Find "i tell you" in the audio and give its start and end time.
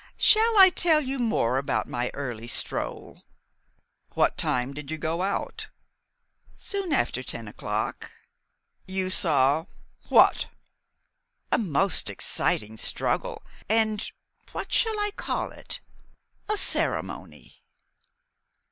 0.57-1.19